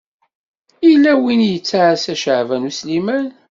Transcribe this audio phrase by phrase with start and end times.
[0.87, 3.27] Yella win i yettɛassa Caɛban U Sliman.